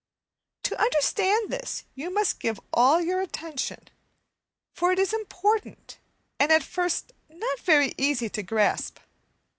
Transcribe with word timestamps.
To 0.63 0.81
understand 0.81 1.51
this 1.51 1.83
you 1.93 2.09
must 2.11 2.39
give 2.39 2.59
all 2.73 2.99
your 2.99 3.21
attention, 3.21 3.87
for 4.73 4.91
it 4.91 4.97
is 4.97 5.13
important 5.13 5.99
and 6.39 6.51
at 6.51 6.63
first 6.63 7.11
not 7.29 7.59
very 7.59 7.93
easy 7.99 8.27
to 8.27 8.41
grasp. 8.41 8.97